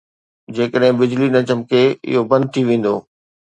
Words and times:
جيڪڏهن 0.59 0.97
بجلي 1.01 1.27
نه 1.35 1.41
چمڪي، 1.47 1.83
اهو 2.09 2.21
بند 2.31 2.45
ٿي 2.53 2.61
ويندو. 2.67 2.95